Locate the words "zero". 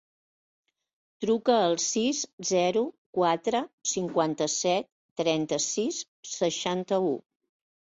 2.53-2.85